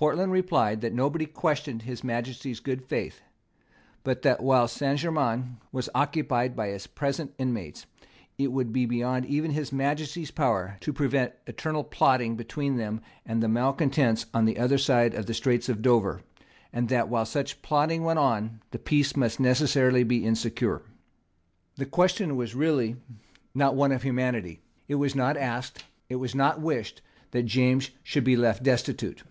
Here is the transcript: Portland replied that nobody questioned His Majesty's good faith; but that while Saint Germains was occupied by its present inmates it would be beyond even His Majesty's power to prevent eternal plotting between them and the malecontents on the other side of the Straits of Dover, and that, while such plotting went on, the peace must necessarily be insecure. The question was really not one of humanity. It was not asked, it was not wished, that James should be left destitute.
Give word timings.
Portland 0.00 0.32
replied 0.32 0.80
that 0.80 0.94
nobody 0.94 1.26
questioned 1.26 1.82
His 1.82 2.02
Majesty's 2.02 2.58
good 2.58 2.82
faith; 2.82 3.20
but 4.02 4.22
that 4.22 4.42
while 4.42 4.66
Saint 4.66 4.98
Germains 5.00 5.58
was 5.72 5.90
occupied 5.94 6.56
by 6.56 6.68
its 6.68 6.86
present 6.86 7.34
inmates 7.36 7.84
it 8.38 8.50
would 8.50 8.72
be 8.72 8.86
beyond 8.86 9.26
even 9.26 9.50
His 9.50 9.72
Majesty's 9.72 10.30
power 10.30 10.78
to 10.80 10.94
prevent 10.94 11.34
eternal 11.46 11.84
plotting 11.84 12.34
between 12.34 12.78
them 12.78 13.02
and 13.26 13.42
the 13.42 13.46
malecontents 13.48 14.24
on 14.32 14.46
the 14.46 14.56
other 14.56 14.78
side 14.78 15.12
of 15.12 15.26
the 15.26 15.34
Straits 15.34 15.68
of 15.68 15.82
Dover, 15.82 16.22
and 16.72 16.88
that, 16.88 17.10
while 17.10 17.26
such 17.26 17.60
plotting 17.60 18.02
went 18.02 18.18
on, 18.18 18.62
the 18.70 18.78
peace 18.78 19.14
must 19.14 19.38
necessarily 19.38 20.02
be 20.02 20.24
insecure. 20.24 20.80
The 21.76 21.84
question 21.84 22.36
was 22.36 22.54
really 22.54 22.96
not 23.54 23.76
one 23.76 23.92
of 23.92 24.02
humanity. 24.02 24.62
It 24.88 24.94
was 24.94 25.14
not 25.14 25.36
asked, 25.36 25.84
it 26.08 26.16
was 26.16 26.34
not 26.34 26.58
wished, 26.58 27.02
that 27.32 27.42
James 27.42 27.90
should 28.02 28.24
be 28.24 28.34
left 28.34 28.62
destitute. 28.62 29.24